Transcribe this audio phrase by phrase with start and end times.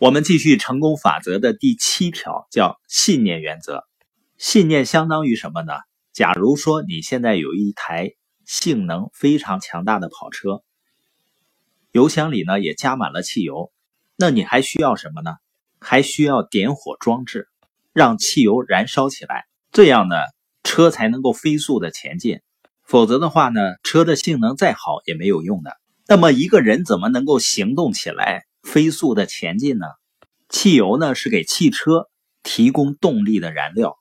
[0.00, 3.82] 我们继续成功法则的第七条，叫信念原则。
[4.36, 5.72] 信念相当于什么呢？
[6.12, 8.12] 假如说你现在有一台
[8.44, 10.62] 性能非常强大的跑车，
[11.90, 13.72] 油箱里呢也加满了汽油，
[14.14, 15.32] 那你还需要什么呢？
[15.80, 17.48] 还需要点火装置，
[17.92, 20.14] 让汽油燃烧起来，这样呢
[20.62, 22.40] 车才能够飞速的前进。
[22.84, 25.72] 否则的话呢，车的性能再好也没有用的。
[26.06, 28.44] 那么一个人怎么能够行动起来？
[28.68, 29.86] 飞速的前进呢？
[30.50, 32.10] 汽油呢是给汽车
[32.42, 33.96] 提供动力的燃料，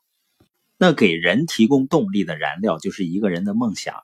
[0.78, 3.96] 那给人提供动力的燃料就是一个人的梦想。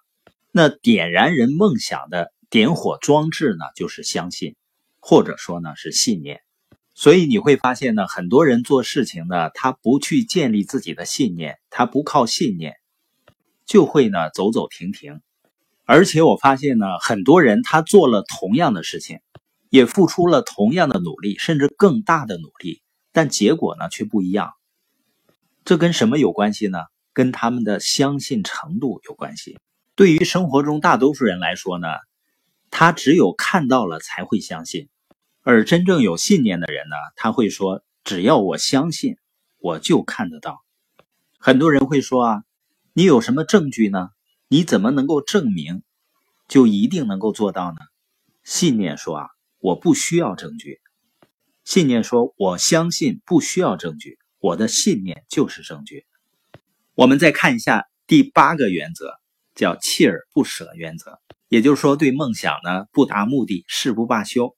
[0.51, 4.55] 那点燃人梦想的点火装置呢，就是相信，
[5.01, 6.39] 或者说呢是信念。
[6.95, 12.75] 所以你会发现呢，很多人做事情呢，他不去建立自己的信念，他不靠信念，
[13.65, 15.19] 就会呢走走停停。
[15.83, 19.19] 而且我发现呢，很多人他做了同样的事情。
[19.73, 24.53] 也付出了同样的努力，甚至更大的努力，但结果呢却不一样。
[25.65, 26.77] 这跟什么有关系呢？
[27.11, 29.57] 跟他们的相信程度有关系。
[29.95, 31.87] 对于生活中大多数人来说呢，
[32.69, 34.89] 他只有看到了才会相信，
[35.41, 39.17] 而真正有信念的人呢，他会说：“只要我相信，
[39.57, 40.63] 我就看得到。”
[41.39, 42.43] 很多人会说啊，
[42.93, 44.09] 你有什么证据呢？
[44.49, 45.81] 你怎么能够证明
[46.47, 47.77] 就一定能够做到呢？
[48.43, 49.29] 信念说啊。
[49.63, 50.81] 我不需要证据，
[51.63, 56.05] 信念说：“我相信不需要证据，我的信念就是证据。”
[56.95, 59.13] 我们再看一下第八个原则，
[59.55, 64.53] 叫锲而不舍原则，也就是说，对梦想呢不达目的誓不罢休。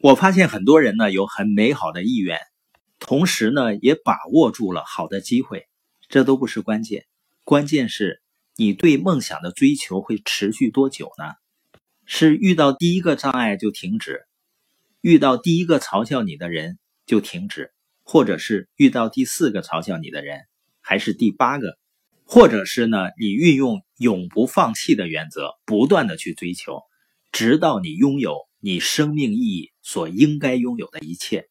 [0.00, 2.40] 我发现很多人呢有很美好的意愿，
[2.98, 5.68] 同时呢也把握住了好的机会，
[6.08, 7.06] 这都不是关键，
[7.44, 8.20] 关键是
[8.56, 11.34] 你对梦想的追求会持续多久呢？
[12.04, 14.26] 是遇到第一个障碍就停止？
[15.00, 20.40] 遇到第一个嘲笑你的人就停止，或者是遇到第四个嘲笑你的人，
[20.80, 21.78] 还是第八个，
[22.24, 23.08] 或者是呢？
[23.18, 26.82] 你运用永不放弃的原则，不断的去追求，
[27.32, 31.49] 直到你拥有你生命意义所应该拥有的一切。